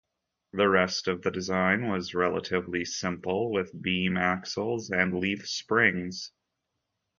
The 0.53 0.67
rest 0.67 1.07
of 1.07 1.21
the 1.21 1.29
design 1.29 1.87
was 1.87 2.15
relatively 2.15 2.85
simple, 2.85 3.51
with 3.51 3.79
beam 3.79 4.17
axles 4.17 4.89
and 4.89 5.13
leaf 5.13 5.47
springs. 5.47 6.31